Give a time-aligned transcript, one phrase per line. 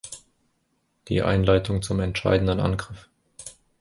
[1.09, 3.07] Die Einleitung zum entscheidenden Angriff.